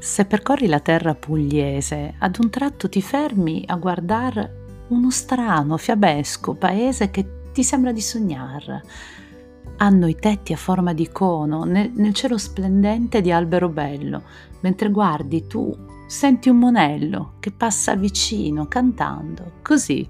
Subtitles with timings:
[0.00, 6.54] Se percorri la terra pugliese, ad un tratto ti fermi a guardare uno strano, fiabesco
[6.54, 8.82] paese che ti sembra di sognare.
[9.76, 14.22] Hanno i tetti a forma di cono, nel, nel cielo splendente di albero bello.
[14.60, 15.70] Mentre guardi tu,
[16.06, 20.08] senti un monello che passa vicino cantando, così